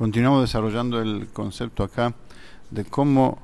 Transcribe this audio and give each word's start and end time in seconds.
Continuamos 0.00 0.40
desarrollando 0.40 1.02
el 1.02 1.28
concepto 1.28 1.82
acá 1.82 2.14
de 2.70 2.86
cómo 2.86 3.38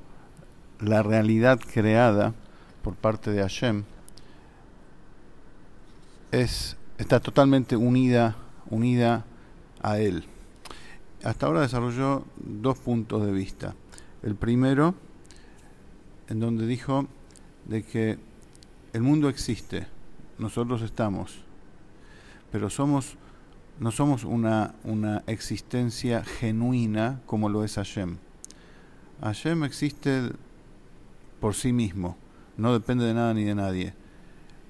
la 0.81 1.03
realidad 1.03 1.61
creada 1.61 2.33
por 2.81 2.95
parte 2.95 3.31
de 3.31 3.43
Hashem 3.43 3.85
es, 6.33 6.79
está 6.97 7.21
totalmente 7.21 7.77
unida, 7.77 8.37
unida 8.71 9.27
a 9.83 9.99
él. 9.99 10.25
Hasta 11.23 11.45
ahora 11.45 11.61
desarrolló 11.61 12.25
dos 12.39 12.79
puntos 12.79 13.27
de 13.27 13.33
vista. 13.33 13.75
El 14.23 14.35
primero, 14.35 14.95
en 16.31 16.41
donde 16.41 16.67
dijo 16.67 17.07
de 17.67 17.83
que 17.83 18.19
el 18.95 19.03
mundo 19.03 19.29
existe, 19.29 19.89
nosotros 20.39 20.81
estamos, 20.81 21.37
pero 22.51 22.71
somos 22.71 23.19
no 23.79 23.91
somos 23.91 24.25
una, 24.25 24.75
una 24.85 25.23
existencia 25.27 26.25
genuina 26.25 27.21
como 27.27 27.49
lo 27.49 27.65
es 27.65 27.75
Hashem. 27.75 28.17
Hashem 29.21 29.65
existe 29.65 30.33
por 31.41 31.55
sí 31.55 31.73
mismo, 31.73 32.17
no 32.57 32.73
depende 32.73 33.05
de 33.05 33.15
nada 33.15 33.35
ni 33.35 33.45
de 33.45 33.55
nadie. 33.55 33.95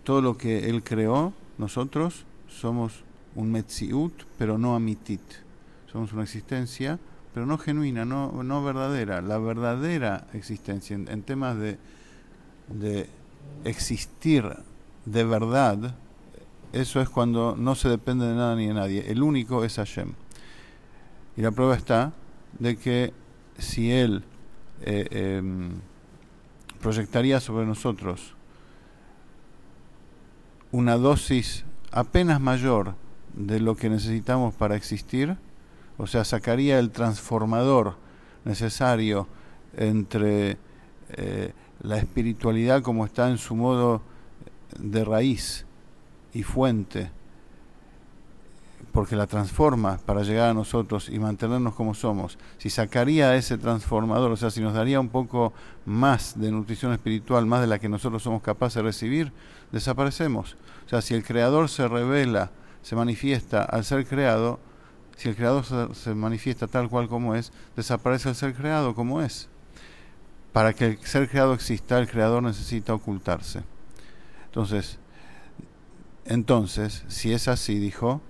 Todo 0.04 0.20
lo 0.20 0.36
que 0.36 0.68
Él 0.70 0.82
creó, 0.82 1.32
nosotros 1.58 2.24
somos 2.48 3.04
un 3.34 3.50
Metziut, 3.52 4.24
pero 4.38 4.58
no 4.58 4.74
Amitit. 4.74 5.20
Somos 5.90 6.12
una 6.12 6.22
existencia, 6.22 6.98
pero 7.32 7.46
no 7.46 7.58
genuina, 7.58 8.04
no, 8.04 8.42
no 8.42 8.64
verdadera. 8.64 9.20
La 9.20 9.38
verdadera 9.38 10.26
existencia 10.32 10.94
en, 10.94 11.08
en 11.08 11.22
temas 11.22 11.56
de, 11.58 11.78
de 12.68 13.08
existir 13.64 14.44
de 15.04 15.24
verdad, 15.24 15.96
eso 16.72 17.00
es 17.00 17.08
cuando 17.08 17.54
no 17.56 17.74
se 17.74 17.88
depende 17.88 18.26
de 18.26 18.34
nada 18.34 18.56
ni 18.56 18.66
de 18.66 18.74
nadie. 18.74 19.10
El 19.10 19.22
único 19.22 19.64
es 19.64 19.76
Hashem. 19.76 20.12
Y 21.36 21.42
la 21.42 21.50
prueba 21.50 21.74
está 21.74 22.12
de 22.58 22.76
que 22.76 23.12
si 23.58 23.92
Él 23.92 24.24
eh, 24.82 25.06
em, 25.10 25.80
proyectaría 26.80 27.40
sobre 27.40 27.66
nosotros 27.66 28.34
una 30.72 30.96
dosis 30.96 31.64
apenas 31.90 32.40
mayor 32.40 32.94
de 33.34 33.60
lo 33.60 33.76
que 33.76 33.88
necesitamos 33.88 34.54
para 34.54 34.76
existir, 34.76 35.36
o 35.98 36.06
sea, 36.06 36.24
sacaría 36.24 36.78
el 36.78 36.90
transformador 36.90 37.96
necesario 38.44 39.28
entre 39.76 40.58
eh, 41.10 41.52
la 41.80 41.98
espiritualidad 41.98 42.82
como 42.82 43.04
está 43.04 43.30
en 43.30 43.38
su 43.38 43.54
modo 43.54 44.02
de 44.78 45.04
raíz 45.04 45.66
y 46.36 46.42
fuente, 46.42 47.10
porque 48.92 49.16
la 49.16 49.26
transforma 49.26 49.98
para 50.04 50.22
llegar 50.22 50.50
a 50.50 50.54
nosotros 50.54 51.08
y 51.08 51.18
mantenernos 51.18 51.74
como 51.74 51.94
somos, 51.94 52.38
si 52.58 52.68
sacaría 52.68 53.34
ese 53.36 53.56
transformador, 53.56 54.30
o 54.32 54.36
sea, 54.36 54.50
si 54.50 54.60
nos 54.60 54.74
daría 54.74 55.00
un 55.00 55.08
poco 55.08 55.54
más 55.86 56.38
de 56.38 56.50
nutrición 56.50 56.92
espiritual, 56.92 57.46
más 57.46 57.62
de 57.62 57.68
la 57.68 57.78
que 57.78 57.88
nosotros 57.88 58.22
somos 58.22 58.42
capaces 58.42 58.76
de 58.76 58.82
recibir, 58.82 59.32
desaparecemos. 59.72 60.56
O 60.84 60.88
sea, 60.90 61.00
si 61.00 61.14
el 61.14 61.24
creador 61.24 61.70
se 61.70 61.88
revela, 61.88 62.50
se 62.82 62.96
manifiesta 62.96 63.62
al 63.62 63.84
ser 63.84 64.06
creado, 64.06 64.60
si 65.16 65.30
el 65.30 65.36
creador 65.36 65.64
se, 65.94 66.14
manifiesta 66.14 66.66
tal 66.66 66.90
cual 66.90 67.08
como 67.08 67.34
es, 67.34 67.50
desaparece 67.76 68.28
el 68.28 68.34
ser 68.34 68.54
creado 68.54 68.94
como 68.94 69.22
es. 69.22 69.48
Para 70.52 70.74
que 70.74 70.84
el 70.84 70.98
ser 70.98 71.30
creado 71.30 71.54
exista, 71.54 71.98
el 71.98 72.08
creador 72.08 72.42
necesita 72.42 72.92
ocultarse. 72.92 73.62
Entonces, 74.46 74.98
entonces, 76.28 77.04
si 77.08 77.32
es 77.32 77.48
así, 77.48 77.78
dijo, 77.78 78.20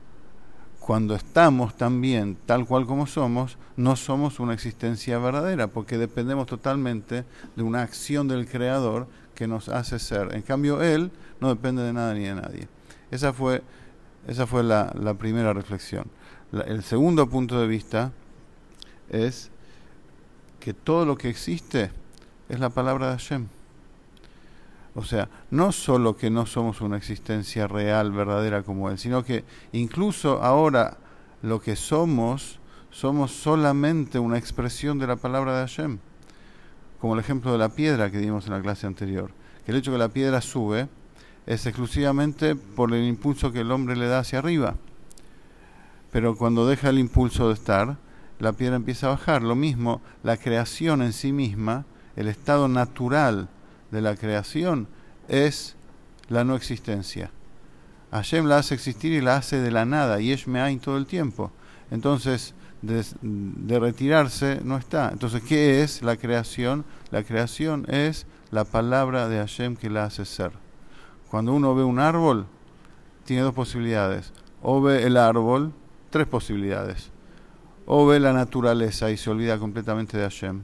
cuando 0.87 1.17
estamos 1.17 1.77
también 1.77 2.37
tal 2.47 2.65
cual 2.65 2.87
como 2.87 3.07
somos, 3.07 3.59
no 3.77 3.97
somos 3.97 4.39
una 4.39 4.55
existencia 4.55 5.19
verdadera, 5.19 5.67
porque 5.67 5.99
dependemos 5.99 6.47
totalmente 6.47 7.25
de 7.57 7.63
una 7.63 7.83
acción 7.83 8.29
del 8.29 8.49
Creador 8.49 9.09
que 9.35 9.49
nos 9.49 9.69
hace 9.69 9.99
ser. 9.99 10.35
En 10.35 10.43
cambio, 10.43 10.83
Él 10.83 11.11
no 11.41 11.49
depende 11.49 11.83
de 11.83 11.93
nada 11.93 12.15
ni 12.15 12.25
de 12.25 12.35
nadie. 12.35 12.69
Esa 13.11 13.33
fue, 13.33 13.63
esa 14.27 14.47
fue 14.47 14.63
la, 14.63 15.15
primera 15.19 15.53
reflexión. 15.53 16.07
el 16.53 16.83
segundo 16.85 17.29
punto 17.29 17.61
de 17.61 17.67
vista 17.67 18.13
es 19.09 19.51
que 20.61 20.75
todo 20.75 21.05
lo 21.05 21.17
que 21.17 21.29
existe 21.29 21.91
es 22.49 22.61
la 22.61 22.71
palabra 22.71 23.07
de 23.09 23.13
Hashem. 23.13 23.49
O 24.97 25.05
sea, 25.05 25.29
no 25.51 25.73
solo 25.73 26.17
que 26.17 26.31
no 26.31 26.47
somos 26.47 26.81
una 26.81 26.97
existencia 26.97 27.69
real, 27.69 28.13
verdadera 28.13 28.63
como 28.63 28.89
Él, 28.89 28.99
sino 28.99 29.23
que 29.23 29.45
incluso 29.73 30.43
ahora 30.43 30.97
lo 31.43 31.61
que 31.61 31.77
somos, 31.77 32.61
somos 32.91 33.31
solamente 33.31 34.19
una 34.19 34.39
expresión 34.39 34.99
de 34.99 35.07
la 35.07 35.17
palabra 35.17 35.53
de 35.53 35.61
Hashem. 35.61 35.99
Como 36.99 37.13
el 37.13 37.21
ejemplo 37.21 37.53
de 37.53 37.59
la 37.59 37.69
piedra 37.69 38.11
que 38.11 38.19
dimos 38.19 38.47
en 38.47 38.55
la 38.55 38.63
clase 38.63 38.87
anterior. 38.87 39.33
Que 39.67 39.73
el 39.73 39.79
hecho 39.79 39.91
de 39.91 39.97
que 39.97 40.03
la 40.03 40.09
piedra 40.09 40.41
sube 40.41 40.89
es 41.45 41.67
exclusivamente 41.67 42.57
por 42.57 42.95
el 42.95 43.05
impulso 43.05 43.53
que 43.53 43.61
el 43.61 43.73
hombre 43.73 43.97
le 43.97 44.09
da 44.09 44.21
hacia 44.21 44.39
arriba. 44.39 44.77
Pero 46.11 46.37
cuando 46.37 46.67
deja 46.67 46.89
el 46.89 46.99
impulso 46.99 47.49
de 47.49 47.55
estar, 47.55 47.99
la 48.39 48.55
piedra 48.55 48.77
empieza 48.77 49.09
a 49.09 49.11
bajar. 49.11 49.43
Lo 49.43 49.57
mismo, 49.57 50.01
la 50.23 50.39
creación 50.39 51.03
en 51.03 51.13
sí 51.13 51.33
misma, 51.33 51.85
el 52.17 52.29
estado 52.29 52.67
natural 52.67 53.51
de 53.97 54.03
la 54.03 54.15
creación 54.15 54.89
es 55.27 55.75
la 56.29 56.45
no 56.45 56.55
existencia. 56.55 57.31
Hashem 58.11 58.45
la 58.45 58.59
hace 58.59 58.75
existir 58.75 59.13
y 59.13 59.23
la 59.23 59.37
hace 59.37 59.59
de 59.59 59.71
la 59.71 59.87
nada, 59.87 60.21
y 60.21 60.33
es 60.33 60.47
Me'ain 60.47 60.81
todo 60.81 60.99
el 60.99 61.07
tiempo. 61.07 61.51
Entonces, 61.91 62.55
de, 62.83 63.79
retirarse 63.79 64.61
no 64.63 64.77
está. 64.77 65.09
Entonces, 65.11 65.43
¿qué 65.43 65.83
es 65.83 66.03
la 66.03 66.19
creación? 66.19 66.85
La 67.11 67.23
creación 67.23 67.87
es 67.89 68.27
la 68.51 68.65
palabra 68.65 69.29
de 69.29 69.39
Hashem 69.39 69.77
que 69.77 69.89
la 69.89 70.05
hace 70.05 70.27
ser. 70.27 70.53
Cuando 71.31 71.55
uno 71.55 71.75
ve 71.75 71.83
un 71.83 71.99
árbol, 71.99 72.47
tiene 73.25 73.43
dos 73.43 73.55
posibilidades. 73.55 74.33
O 74.63 74.83
ve 74.83 75.05
el 75.05 75.17
árbol, 75.17 75.73
tres 76.11 76.27
posibilidades. 76.27 77.11
O 77.87 78.07
ve 78.07 78.21
la 78.21 78.35
naturaleza 78.35 79.11
y 79.11 79.17
se 79.17 79.31
olvida 79.31 79.59
completamente 79.59 80.19
de 80.19 80.25
Hashem 80.25 80.63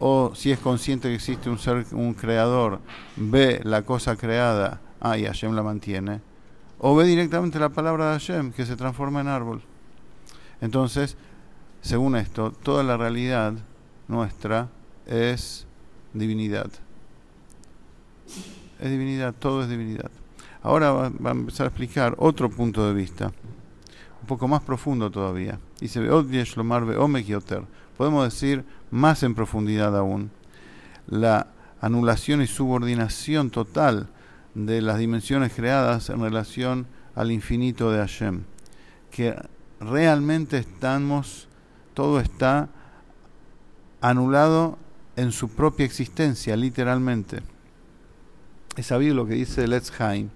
o 0.00 0.32
si 0.34 0.50
es 0.50 0.58
consciente 0.58 1.08
que 1.08 1.14
existe 1.14 1.48
un 1.48 1.58
ser, 1.58 1.86
un 1.92 2.14
creador, 2.14 2.80
ve 3.16 3.60
la 3.62 3.82
cosa 3.82 4.16
creada, 4.16 4.80
ah, 5.00 5.16
y 5.16 5.24
Hashem 5.24 5.54
la 5.54 5.62
mantiene, 5.62 6.20
o 6.78 6.96
ve 6.96 7.04
directamente 7.04 7.58
la 7.58 7.68
palabra 7.68 8.06
de 8.06 8.12
Hashem 8.12 8.52
que 8.52 8.66
se 8.66 8.76
transforma 8.76 9.20
en 9.20 9.28
árbol. 9.28 9.62
Entonces, 10.62 11.16
según 11.82 12.16
esto, 12.16 12.50
toda 12.50 12.82
la 12.82 12.96
realidad 12.96 13.54
nuestra 14.08 14.68
es 15.06 15.66
divinidad. 16.14 16.70
Es 18.80 18.90
divinidad, 18.90 19.34
todo 19.38 19.62
es 19.62 19.68
divinidad. 19.68 20.10
Ahora 20.62 20.92
va, 20.92 21.06
a 21.06 21.30
empezar 21.32 21.66
a 21.66 21.68
explicar 21.68 22.14
otro 22.18 22.50
punto 22.50 22.86
de 22.86 22.94
vista, 22.94 23.32
un 24.20 24.26
poco 24.26 24.48
más 24.48 24.62
profundo 24.62 25.10
todavía. 25.10 25.58
Dice, 25.80 26.00
podemos 27.96 28.24
decir 28.24 28.64
más 28.90 29.22
en 29.22 29.34
profundidad 29.34 29.96
aún, 29.96 30.30
la 31.06 31.48
anulación 31.80 32.42
y 32.42 32.46
subordinación 32.46 33.50
total 33.50 34.08
de 34.54 34.82
las 34.82 34.98
dimensiones 34.98 35.52
creadas 35.54 36.10
en 36.10 36.20
relación 36.20 36.86
al 37.14 37.30
infinito 37.30 37.90
de 37.90 37.98
Hashem, 37.98 38.42
que 39.10 39.36
realmente 39.80 40.58
estamos, 40.58 41.48
todo 41.94 42.20
está 42.20 42.68
anulado 44.00 44.78
en 45.16 45.32
su 45.32 45.48
propia 45.48 45.86
existencia, 45.86 46.56
literalmente. 46.56 47.40
Es 48.76 48.86
sabido 48.86 49.14
lo 49.14 49.26
que 49.26 49.34
dice 49.34 49.66
Let's 49.66 49.92
Haim, 50.00 50.30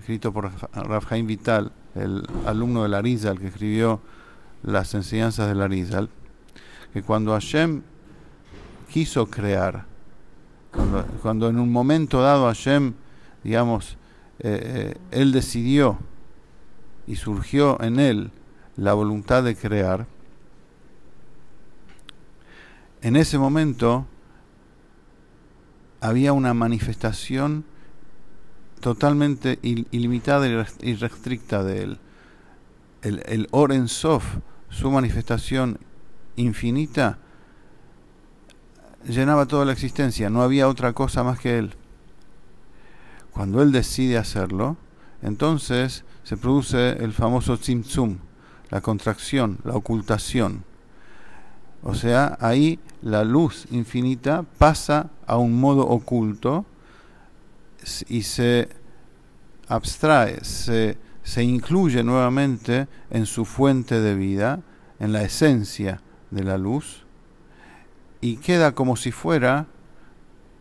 escrito 0.00 0.32
por 0.32 0.50
Rav 0.72 1.04
Haim 1.10 1.26
Vital, 1.26 1.72
el 1.94 2.26
alumno 2.46 2.88
de 2.88 2.96
Arizal 2.96 3.38
que 3.38 3.48
escribió 3.48 4.00
las 4.62 4.94
enseñanzas 4.94 5.48
del 5.48 5.60
Arizal 5.60 6.08
que 6.92 7.02
cuando 7.02 7.32
Hashem 7.32 7.82
quiso 8.90 9.26
crear, 9.26 9.86
cuando, 11.22 11.48
en 11.48 11.58
un 11.58 11.70
momento 11.72 12.20
dado 12.20 12.46
Hashem, 12.46 12.94
digamos, 13.42 13.96
eh, 14.38 14.94
eh, 14.94 14.98
él 15.10 15.32
decidió 15.32 15.98
y 17.06 17.16
surgió 17.16 17.80
en 17.82 17.98
él 17.98 18.30
la 18.76 18.92
voluntad 18.92 19.42
de 19.42 19.56
crear, 19.56 20.06
en 23.00 23.16
ese 23.16 23.38
momento 23.38 24.06
había 26.00 26.32
una 26.32 26.52
manifestación 26.54 27.64
totalmente 28.82 29.60
ilimitada 29.62 30.48
y 30.80 30.94
restricta 30.96 31.62
de 31.62 31.82
él. 31.84 31.98
El, 33.00 33.22
el 33.26 33.88
su 33.88 34.90
manifestación 34.90 35.78
infinita 36.34 37.18
llenaba 39.06 39.46
toda 39.46 39.64
la 39.64 39.72
existencia, 39.72 40.30
no 40.30 40.42
había 40.42 40.68
otra 40.68 40.92
cosa 40.92 41.22
más 41.22 41.38
que 41.38 41.58
Él. 41.58 41.74
Cuando 43.30 43.62
Él 43.62 43.70
decide 43.70 44.18
hacerlo, 44.18 44.76
entonces 45.22 46.04
se 46.24 46.36
produce 46.36 46.90
el 47.04 47.12
famoso 47.12 47.56
tzimtzum, 47.56 48.18
la 48.70 48.80
contracción, 48.80 49.58
la 49.64 49.74
ocultación. 49.74 50.64
O 51.84 51.94
sea, 51.94 52.36
ahí 52.40 52.80
la 53.00 53.22
luz 53.22 53.66
infinita 53.70 54.44
pasa 54.58 55.10
a 55.26 55.36
un 55.36 55.60
modo 55.60 55.86
oculto 55.86 56.66
y 58.08 58.22
se 58.22 58.68
abstrae, 59.68 60.44
se, 60.44 60.98
se 61.22 61.42
incluye 61.42 62.02
nuevamente 62.02 62.88
en 63.10 63.26
su 63.26 63.44
fuente 63.44 64.00
de 64.00 64.14
vida, 64.14 64.60
en 64.98 65.12
la 65.12 65.22
esencia 65.22 66.00
de 66.30 66.44
la 66.44 66.58
luz, 66.58 67.04
y 68.20 68.36
queda 68.36 68.72
como 68.72 68.96
si 68.96 69.12
fuera, 69.12 69.66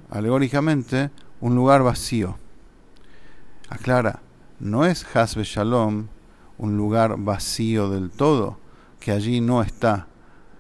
alegóricamente, 0.10 1.12
un 1.40 1.56
lugar 1.56 1.84
vacío. 1.84 2.38
Aclara, 3.70 4.22
no 4.60 4.86
es 4.86 5.06
Hasbe 5.16 5.44
Shalom 5.44 6.08
un 6.62 6.78
lugar 6.78 7.16
vacío 7.18 7.90
del 7.90 8.12
todo, 8.12 8.60
que 9.00 9.12
allí 9.12 9.42
no 9.42 9.64
está 9.64 10.08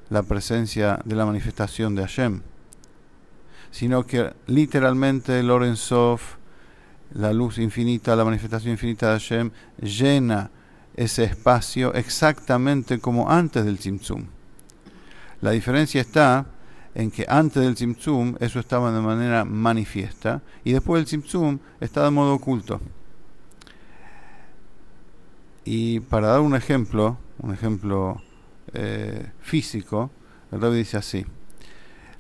la 0.09 0.23
presencia 0.23 0.99
de 1.05 1.15
la 1.15 1.27
manifestación 1.27 1.93
de 1.95 2.01
Hashem, 2.01 2.41
sino 3.69 4.05
que 4.07 4.33
literalmente 4.47 5.43
Lorenzov, 5.43 6.19
la 7.13 7.33
luz 7.33 7.57
infinita, 7.57 8.15
la 8.15 8.25
manifestación 8.25 8.71
infinita 8.71 9.07
de 9.07 9.13
Hashem, 9.13 9.51
llena 9.81 10.49
ese 10.95 11.23
espacio 11.23 11.93
exactamente 11.93 12.99
como 12.99 13.29
antes 13.29 13.65
del 13.65 13.77
Tzimtzum. 13.77 14.25
La 15.41 15.51
diferencia 15.51 16.01
está 16.01 16.45
en 16.93 17.09
que 17.09 17.25
antes 17.27 17.63
del 17.63 17.75
Tzimtzum 17.75 18.35
eso 18.39 18.59
estaba 18.59 18.91
de 18.91 19.01
manera 19.01 19.45
manifiesta 19.45 20.41
y 20.63 20.73
después 20.73 20.99
del 20.99 21.05
Tzimtzum 21.05 21.59
está 21.79 22.03
de 22.03 22.11
modo 22.11 22.33
oculto. 22.33 22.81
Y 25.63 25.99
para 26.01 26.27
dar 26.27 26.41
un 26.41 26.55
ejemplo, 26.55 27.17
un 27.39 27.53
ejemplo 27.53 28.21
eh, 28.73 29.31
físico, 29.41 30.11
el 30.51 30.61
Rebbe 30.61 30.77
dice 30.77 30.97
así. 30.97 31.25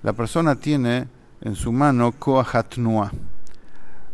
La 0.03 0.13
persona 0.13 0.55
tiene 0.55 1.07
en 1.41 1.55
su 1.55 1.71
mano 1.71 2.11
Koahatnua, 2.11 3.11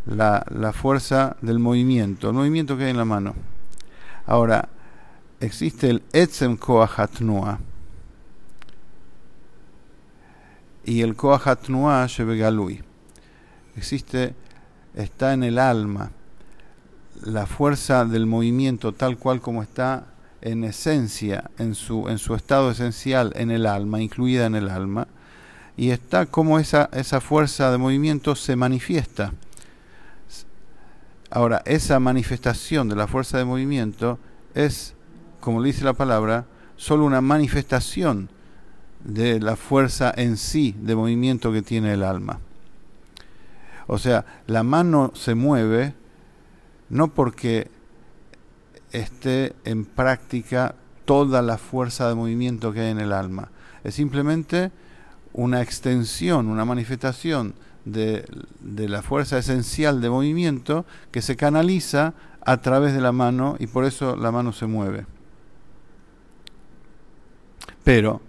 la, 0.08 0.44
la 0.50 0.72
fuerza 0.72 1.36
del 1.42 1.58
movimiento, 1.58 2.28
el 2.28 2.34
movimiento 2.34 2.76
que 2.76 2.84
hay 2.84 2.90
en 2.90 2.96
la 2.96 3.04
mano. 3.04 3.34
Ahora, 4.26 4.68
existe 5.40 5.90
el 5.90 6.02
Etzem 6.12 6.56
Koahatnua 6.56 7.60
y 10.84 11.02
el 11.02 11.14
Koahatnua 11.14 12.06
Shebegalui. 12.06 12.82
Existe, 13.76 14.34
está 14.94 15.34
en 15.34 15.44
el 15.44 15.58
alma, 15.58 16.10
la 17.22 17.46
fuerza 17.46 18.04
del 18.04 18.26
movimiento 18.26 18.92
tal 18.92 19.18
cual 19.18 19.40
como 19.40 19.62
está 19.62 20.06
en 20.40 20.64
esencia, 20.64 21.50
en 21.58 21.74
su, 21.74 22.08
en 22.08 22.18
su 22.18 22.34
estado 22.34 22.70
esencial, 22.70 23.32
en 23.36 23.50
el 23.50 23.66
alma, 23.66 24.00
incluida 24.00 24.46
en 24.46 24.54
el 24.54 24.70
alma, 24.70 25.08
y 25.76 25.90
está 25.90 26.26
como 26.26 26.58
esa, 26.58 26.88
esa 26.92 27.20
fuerza 27.20 27.70
de 27.70 27.78
movimiento 27.78 28.34
se 28.34 28.56
manifiesta. 28.56 29.32
Ahora, 31.30 31.62
esa 31.66 32.00
manifestación 32.00 32.88
de 32.88 32.96
la 32.96 33.06
fuerza 33.06 33.38
de 33.38 33.44
movimiento 33.44 34.18
es, 34.54 34.94
como 35.40 35.62
dice 35.62 35.84
la 35.84 35.92
palabra, 35.92 36.46
solo 36.76 37.04
una 37.04 37.20
manifestación 37.20 38.30
de 39.04 39.40
la 39.40 39.56
fuerza 39.56 40.12
en 40.16 40.36
sí 40.36 40.74
de 40.80 40.96
movimiento 40.96 41.52
que 41.52 41.62
tiene 41.62 41.92
el 41.92 42.02
alma. 42.02 42.40
O 43.86 43.98
sea, 43.98 44.24
la 44.46 44.62
mano 44.62 45.12
se 45.14 45.34
mueve 45.34 45.94
no 46.88 47.08
porque 47.08 47.70
esté 48.92 49.54
en 49.64 49.84
práctica 49.84 50.74
toda 51.04 51.42
la 51.42 51.58
fuerza 51.58 52.08
de 52.08 52.14
movimiento 52.14 52.72
que 52.72 52.80
hay 52.80 52.90
en 52.90 53.00
el 53.00 53.12
alma. 53.12 53.50
Es 53.84 53.94
simplemente 53.94 54.70
una 55.32 55.62
extensión, 55.62 56.48
una 56.48 56.64
manifestación 56.64 57.54
de, 57.92 58.24
la 58.88 59.02
fuerza 59.02 59.38
esencial 59.38 60.00
de 60.00 60.10
movimiento 60.10 60.84
que 61.10 61.22
se 61.22 61.36
canaliza 61.36 62.14
a 62.44 62.58
través 62.58 62.94
de 62.94 63.00
la 63.00 63.12
mano 63.12 63.56
y 63.58 63.66
por 63.66 63.84
eso 63.84 64.16
la 64.16 64.32
mano 64.32 64.52
se 64.52 64.66
mueve. 64.66 65.06
Pero 67.84 68.20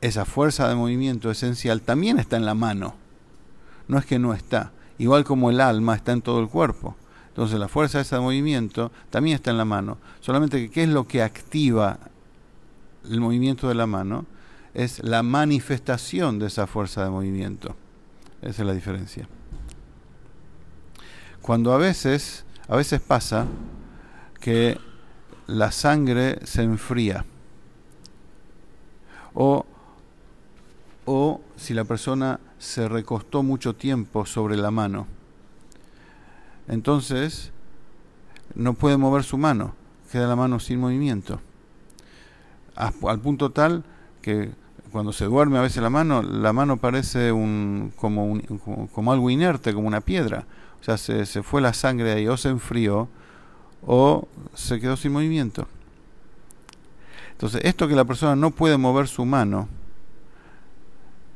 esa 0.00 0.24
fuerza 0.24 0.68
de 0.68 0.74
movimiento 0.74 1.30
esencial 1.30 1.80
también 1.80 2.18
está 2.18 2.36
en 2.36 2.44
la 2.44 2.54
mano. 2.54 2.94
No 3.88 3.98
es 3.98 4.06
que 4.06 4.18
no 4.18 4.34
está. 4.34 4.72
Igual 4.98 5.24
como 5.24 5.50
el 5.50 5.60
alma 5.60 5.94
está 5.94 6.12
en 6.12 6.22
todo 6.22 6.40
el 6.40 6.48
cuerpo. 6.48 6.96
Entonces 7.28 7.58
la 7.58 7.68
fuerza 7.68 7.98
de 7.98 8.02
ese 8.02 8.18
movimiento 8.18 8.92
también 9.10 9.36
está 9.36 9.50
en 9.50 9.58
la 9.58 9.64
mano. 9.64 9.98
Solamente 10.20 10.58
que 10.58 10.70
qué 10.70 10.84
es 10.84 10.88
lo 10.88 11.06
que 11.06 11.22
activa 11.22 11.98
el 13.08 13.20
movimiento 13.20 13.68
de 13.68 13.74
la 13.74 13.86
mano 13.86 14.26
es 14.72 15.02
la 15.02 15.22
manifestación 15.22 16.38
de 16.38 16.46
esa 16.46 16.66
fuerza 16.66 17.04
de 17.04 17.10
movimiento. 17.10 17.76
Esa 18.44 18.62
es 18.62 18.66
la 18.66 18.74
diferencia. 18.74 19.28
Cuando 21.42 21.72
a 21.72 21.78
veces, 21.78 22.44
a 22.68 22.76
veces 22.76 23.00
pasa 23.00 23.46
que 24.40 24.78
la 25.46 25.72
sangre 25.72 26.38
se 26.44 26.62
enfría 26.62 27.24
o, 29.34 29.66
o 31.04 31.40
si 31.56 31.74
la 31.74 31.84
persona 31.84 32.38
se 32.58 32.88
recostó 32.88 33.42
mucho 33.42 33.74
tiempo 33.74 34.24
sobre 34.24 34.56
la 34.56 34.70
mano 34.70 35.06
entonces 36.68 37.52
no 38.54 38.74
puede 38.74 38.96
mover 38.96 39.24
su 39.24 39.36
mano, 39.36 39.74
queda 40.10 40.26
la 40.26 40.36
mano 40.36 40.60
sin 40.60 40.80
movimiento. 40.80 41.40
Al 42.76 43.20
punto 43.20 43.50
tal 43.50 43.84
que 44.22 44.50
cuando 44.94 45.12
se 45.12 45.24
duerme 45.24 45.58
a 45.58 45.60
veces 45.60 45.82
la 45.82 45.90
mano, 45.90 46.22
la 46.22 46.52
mano 46.52 46.76
parece 46.76 47.32
un, 47.32 47.92
como, 47.96 48.26
un, 48.26 48.40
como 48.92 49.12
algo 49.12 49.28
inerte, 49.28 49.74
como 49.74 49.88
una 49.88 50.00
piedra. 50.00 50.46
O 50.80 50.84
sea, 50.84 50.98
se, 50.98 51.26
se 51.26 51.42
fue 51.42 51.60
la 51.60 51.72
sangre 51.72 52.12
ahí, 52.12 52.28
o 52.28 52.36
se 52.36 52.48
enfrió, 52.48 53.08
o 53.84 54.28
se 54.54 54.78
quedó 54.78 54.96
sin 54.96 55.10
movimiento. 55.10 55.66
Entonces, 57.32 57.62
esto 57.64 57.88
que 57.88 57.96
la 57.96 58.04
persona 58.04 58.36
no 58.36 58.52
puede 58.52 58.76
mover 58.76 59.08
su 59.08 59.24
mano, 59.24 59.68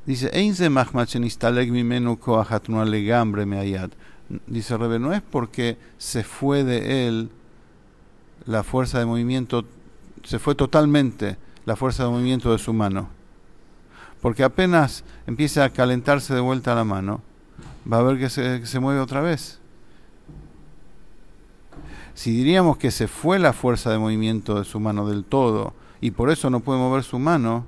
dice, 0.06 0.30
dice 4.46 4.76
Rebe, 4.76 5.00
no 5.00 5.12
es 5.12 5.20
porque 5.20 5.78
se 5.98 6.22
fue 6.22 6.62
de 6.62 7.08
él 7.08 7.28
la 8.46 8.62
fuerza 8.62 9.00
de 9.00 9.06
movimiento, 9.06 9.64
se 10.22 10.38
fue 10.38 10.54
totalmente 10.54 11.38
la 11.66 11.74
fuerza 11.74 12.04
de 12.04 12.10
movimiento 12.10 12.52
de 12.52 12.58
su 12.58 12.72
mano. 12.72 13.17
Porque 14.20 14.44
apenas 14.44 15.04
empieza 15.26 15.64
a 15.64 15.70
calentarse 15.70 16.34
de 16.34 16.40
vuelta 16.40 16.74
la 16.74 16.84
mano, 16.84 17.22
va 17.90 17.98
a 17.98 18.02
ver 18.02 18.18
que 18.18 18.30
se, 18.30 18.66
se 18.66 18.80
mueve 18.80 19.00
otra 19.00 19.20
vez. 19.20 19.60
Si 22.14 22.32
diríamos 22.32 22.78
que 22.78 22.90
se 22.90 23.06
fue 23.06 23.38
la 23.38 23.52
fuerza 23.52 23.90
de 23.90 23.98
movimiento 23.98 24.58
de 24.58 24.64
su 24.64 24.80
mano 24.80 25.08
del 25.08 25.24
todo 25.24 25.72
y 26.00 26.10
por 26.10 26.30
eso 26.30 26.50
no 26.50 26.60
puede 26.60 26.80
mover 26.80 27.04
su 27.04 27.18
mano, 27.18 27.64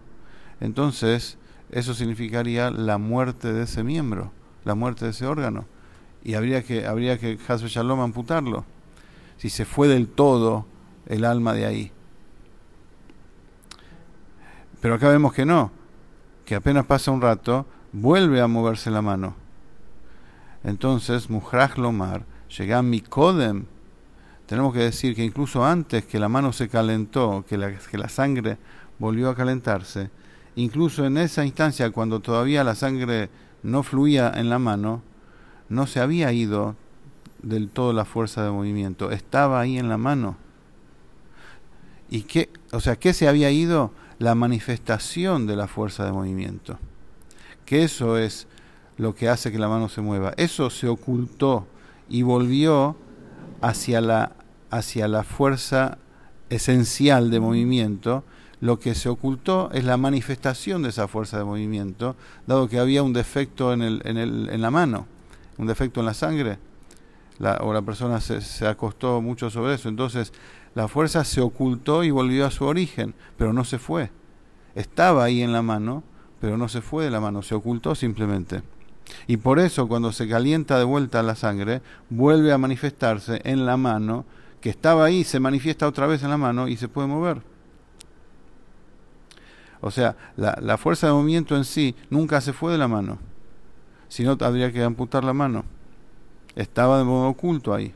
entonces 0.61 1.38
eso 1.71 1.95
significaría 1.95 2.71
la 2.71 2.99
muerte 2.99 3.52
de 3.52 3.62
ese 3.62 3.85
miembro, 3.85 4.33
la 4.64 4.75
muerte 4.75 5.04
de 5.04 5.12
ese 5.12 5.26
órgano 5.26 5.66
y 6.23 6.35
habría 6.35 6.62
que, 6.62 6.87
habría 6.87 7.19
que 7.19 7.38
Hasbe 7.49 7.69
Shalom 7.69 8.00
amputarlo, 8.00 8.64
si 9.38 9.49
se 9.50 9.64
fue 9.64 9.88
del 9.88 10.09
todo 10.09 10.66
el 11.07 11.25
alma 11.25 11.54
de 11.54 11.66
ahí. 11.66 11.92
Pero 14.80 14.95
acá 14.95 15.09
vemos 15.09 15.33
que 15.33 15.45
no, 15.45 15.71
que 16.50 16.57
apenas 16.57 16.85
pasa 16.85 17.12
un 17.12 17.21
rato, 17.21 17.64
vuelve 17.92 18.40
a 18.40 18.49
moverse 18.49 18.90
la 18.90 19.02
mano. 19.02 19.37
Entonces, 20.64 21.30
Muhraj 21.30 21.78
Lomar, 21.78 22.25
llega 22.59 22.83
mi 22.83 23.00
Kodem, 23.00 23.66
tenemos 24.47 24.75
que 24.75 24.80
decir 24.80 25.14
que 25.14 25.23
incluso 25.23 25.64
antes 25.64 26.04
que 26.07 26.19
la 26.19 26.28
mano 26.28 26.52
se 26.52 26.69
calentó, 26.69 27.45
que 27.49 27.57
la, 27.57 27.78
que 27.78 27.97
la 27.97 28.09
sangre 28.09 28.59
volvió 28.99 29.30
a 29.30 29.37
calentarse, 29.37 30.11
incluso 30.57 31.07
en 31.07 31.19
esa 31.19 31.45
instancia, 31.45 31.88
cuando 31.92 32.19
todavía 32.19 32.64
la 32.64 32.75
sangre 32.75 33.30
no 33.62 33.85
fluía 33.85 34.33
en 34.35 34.50
la 34.50 34.59
mano, 34.59 35.02
no 35.69 35.87
se 35.87 36.00
había 36.00 36.33
ido 36.33 36.75
del 37.45 37.69
todo 37.69 37.92
la 37.92 38.04
fuerza 38.04 38.42
de 38.42 38.50
movimiento, 38.50 39.12
estaba 39.12 39.61
ahí 39.61 39.78
en 39.78 39.88
la 39.88 39.99
mano. 39.99 40.37
¿Y 42.11 42.23
qué, 42.23 42.50
o 42.73 42.80
sea, 42.80 42.97
qué 42.97 43.12
se 43.12 43.28
había 43.28 43.52
ido? 43.52 43.92
La 44.21 44.37
manifestación 44.37 45.49
de 45.49 45.57
la 45.57 45.67
fuerza 45.67 46.05
de 46.05 46.12
movimiento. 46.12 46.79
Que 47.67 47.83
eso 47.83 48.17
es 48.17 48.47
lo 48.97 49.17
que 49.17 49.29
hace 49.29 49.50
que 49.50 49.59
la 49.59 49.69
mano 49.69 49.89
se 49.89 50.00
mueva. 50.00 50.33
Eso 50.37 50.71
se 50.71 50.87
ocultó 50.87 51.67
y 52.09 52.23
volvió 52.23 52.97
hacia 53.61 54.00
la, 54.00 54.33
hacia 54.71 55.09
la 55.09 55.25
fuerza 55.25 55.99
esencial 56.50 57.33
de 57.33 57.41
movimiento. 57.41 58.23
Lo 58.61 58.79
que 58.79 58.95
se 58.95 59.09
ocultó 59.09 59.71
es 59.73 59.83
la 59.83 59.97
manifestación 59.97 60.83
de 60.83 60.91
esa 60.91 61.09
fuerza 61.09 61.39
de 61.39 61.45
movimiento, 61.45 62.15
dado 62.47 62.69
que 62.69 62.79
había 62.79 63.03
un 63.03 63.12
defecto 63.12 63.73
en, 63.73 63.83
el, 63.83 64.03
en, 64.05 64.17
el, 64.17 64.49
en 64.53 64.62
la 64.62 64.71
mano 64.71 65.07
un 65.61 65.67
defecto 65.67 66.00
en 66.00 66.07
la 66.07 66.15
sangre, 66.15 66.59
o 67.61 67.73
la 67.73 67.83
persona 67.83 68.21
se, 68.21 68.41
se, 68.41 68.67
acostó 68.67 69.21
mucho 69.21 69.51
sobre 69.51 69.75
eso. 69.75 69.89
Entonces, 69.89 70.33
la 70.75 70.89
fuerza 70.89 71.25
se 71.25 71.41
ocultó 71.41 72.05
y 72.05 72.11
volvió 72.11 72.47
a 72.47 72.51
su 72.51 72.65
origen, 72.65 73.15
pero 73.37 73.53
no 73.53 73.65
se 73.65 73.79
fue. 73.79 74.11
Estaba 74.75 75.25
ahí 75.25 75.43
en 75.43 75.53
la 75.53 75.63
mano, 75.63 76.05
pero 76.41 76.57
no 76.57 76.69
se 76.69 76.81
fue 76.81 77.05
de 77.05 77.11
la 77.11 77.21
mano, 77.21 77.43
se 77.43 77.55
ocultó 77.55 77.95
simplemente. 77.95 78.63
Y 79.27 79.39
por 79.39 79.59
eso 79.59 79.89
cuando 79.89 80.13
se 80.13 80.29
calienta 80.29 80.79
de 80.79 80.85
vuelta 80.85 81.23
la 81.23 81.35
sangre, 81.35 81.83
vuelve 82.11 82.53
a 82.53 82.59
manifestarse 82.59 83.41
en 83.45 83.67
la 83.67 83.77
mano, 83.77 84.25
que 84.61 84.71
estaba 84.71 85.05
ahí, 85.05 85.25
se 85.25 85.41
manifiesta 85.41 85.89
otra 85.89 86.07
vez 86.07 86.23
en 86.23 86.31
la 86.31 86.37
mano 86.37 86.69
y 86.69 86.77
se 86.77 86.89
puede 86.89 87.09
mover. 87.09 87.43
O 89.81 89.91
sea, 89.91 90.17
la, 90.37 90.59
la 90.61 90.77
fuerza 90.77 91.07
de 91.07 91.15
movimiento 91.15 91.57
en 91.57 91.65
sí 91.65 91.97
nunca 92.11 92.41
se 92.41 92.53
fue 92.53 92.73
de 92.73 92.79
la 92.79 92.87
mano. 92.87 93.19
Si 94.09 94.25
no, 94.25 94.37
habría 94.41 94.71
que 94.73 94.83
amputar 94.83 95.25
la 95.25 95.33
mano. 95.33 95.65
Estaba 96.57 96.99
de 96.99 97.04
modo 97.04 97.28
oculto 97.28 97.73
ahí. 97.73 97.95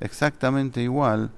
Exactamente 0.00 0.82
igual, 0.82 1.30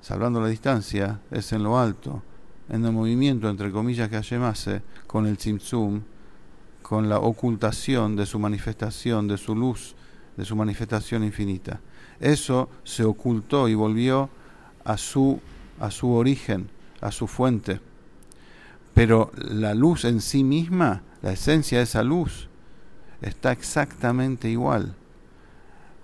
salvando 0.00 0.40
la 0.40 0.48
distancia, 0.48 1.20
es 1.30 1.52
en 1.52 1.62
lo 1.62 1.78
alto, 1.78 2.22
en 2.68 2.84
el 2.84 2.92
movimiento, 2.92 3.48
entre 3.48 3.70
comillas, 3.70 4.08
que 4.08 4.16
Hashem 4.16 4.42
hace 4.42 4.82
con 5.06 5.26
el 5.26 5.38
Tzimtzum, 5.38 6.02
con 6.82 7.08
la 7.08 7.18
ocultación 7.18 8.16
de 8.16 8.26
su 8.26 8.38
manifestación, 8.38 9.28
de 9.28 9.38
su 9.38 9.54
luz, 9.54 9.94
de 10.36 10.44
su 10.44 10.56
manifestación 10.56 11.24
infinita. 11.24 11.80
Eso 12.18 12.68
se 12.84 13.04
ocultó 13.04 13.68
y 13.68 13.74
volvió 13.74 14.28
a 14.84 14.96
su, 14.96 15.40
a 15.78 15.90
su 15.90 16.12
origen, 16.12 16.68
a 17.00 17.12
su 17.12 17.26
fuente. 17.26 17.80
Pero 18.94 19.30
la 19.36 19.74
luz 19.74 20.04
en 20.04 20.20
sí 20.20 20.44
misma, 20.44 21.02
la 21.22 21.32
esencia 21.32 21.78
de 21.78 21.84
esa 21.84 22.02
luz, 22.02 22.49
está 23.22 23.52
exactamente 23.52 24.48
igual. 24.48 24.94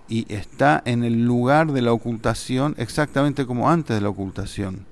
Y 0.09 0.33
está 0.33 0.83
en 0.85 1.03
el 1.03 1.25
lugar 1.25 1.73
de 1.73 1.83
la 1.83 1.93
ocultación 1.93 2.75
exactamente 2.79 3.47
como 3.47 3.71
antes 3.71 3.97
de 3.97 4.03
la 4.03 4.09
ocultación. 4.09 4.87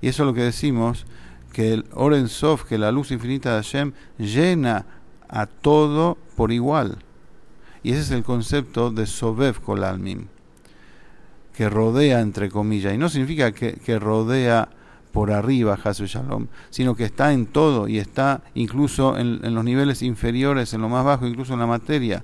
Y 0.00 0.08
eso 0.08 0.22
es 0.22 0.26
lo 0.26 0.34
que 0.34 0.42
decimos, 0.42 1.06
que 1.52 1.72
el 1.74 1.86
Oren 1.92 2.28
Sof, 2.28 2.64
que 2.64 2.78
la 2.78 2.92
luz 2.92 3.10
infinita 3.10 3.50
de 3.50 3.56
Hashem, 3.56 3.92
llena 4.18 4.86
a 5.28 5.46
todo 5.46 6.16
por 6.36 6.52
igual. 6.52 6.98
Y 7.82 7.92
ese 7.92 8.00
es 8.00 8.10
el 8.10 8.24
concepto 8.24 8.90
de 8.90 9.06
Sobev 9.06 9.60
Kolalmim, 9.60 10.26
que 11.54 11.68
rodea 11.68 12.20
entre 12.20 12.48
comillas. 12.48 12.94
Y 12.94 12.98
no 12.98 13.08
significa 13.08 13.52
que, 13.52 13.74
que 13.74 13.98
rodea 13.98 14.68
por 15.18 15.32
arriba, 15.32 15.76
Hasu 15.82 16.06
Shalom, 16.06 16.46
sino 16.70 16.94
que 16.94 17.02
está 17.02 17.32
en 17.32 17.46
todo 17.46 17.88
y 17.88 17.98
está 17.98 18.40
incluso 18.54 19.18
en, 19.18 19.52
los 19.52 19.64
niveles 19.64 20.02
inferiores, 20.02 20.72
en 20.74 20.80
lo 20.80 20.88
más 20.88 21.04
bajo, 21.04 21.26
incluso 21.26 21.54
en 21.54 21.58
la 21.58 21.66
materia. 21.66 22.22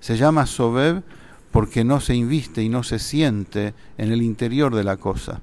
Se 0.00 0.16
llama 0.16 0.44
Sobev 0.44 1.04
porque 1.52 1.84
no 1.84 2.00
se 2.00 2.16
inviste 2.16 2.64
y 2.64 2.68
no 2.68 2.82
se 2.82 2.98
siente 2.98 3.74
en 3.96 4.10
el 4.10 4.22
interior 4.22 4.74
de 4.74 4.82
la 4.82 4.96
cosa. 4.96 5.40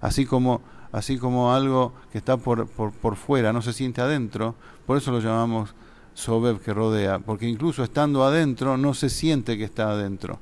Así 0.00 0.24
como, 0.24 0.60
así 0.92 1.18
como 1.18 1.52
algo 1.52 1.94
que 2.12 2.18
está 2.18 2.36
por, 2.36 2.68
por, 2.68 2.92
por 2.92 3.16
fuera 3.16 3.52
no 3.52 3.60
se 3.60 3.72
siente 3.72 4.00
adentro, 4.00 4.54
por 4.86 4.98
eso 4.98 5.10
lo 5.10 5.18
llamamos 5.18 5.74
Sobev 6.14 6.60
que 6.60 6.72
rodea, 6.72 7.18
porque 7.18 7.48
incluso 7.48 7.82
estando 7.82 8.22
adentro 8.22 8.76
no 8.76 8.94
se 8.94 9.10
siente 9.10 9.58
que 9.58 9.64
está 9.64 9.90
adentro. 9.90 10.38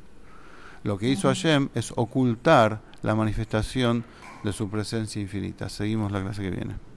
Lo 0.84 0.98
que 0.98 1.08
hizo 1.08 1.28
Hashem 1.28 1.70
es 1.74 1.94
ocultar 1.96 2.82
la 3.00 3.14
manifestación 3.14 4.04
de 4.42 4.52
su 4.52 4.68
presencia 4.68 5.20
infinita. 5.20 5.68
Seguimos 5.68 6.12
la 6.12 6.22
clase 6.22 6.42
que 6.42 6.50
viene. 6.50 6.78